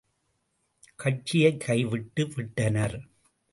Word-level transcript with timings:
கட்சியைக் 0.95 1.59
கைவிட்டு 1.59 2.27
விட்டனர். 2.27 2.97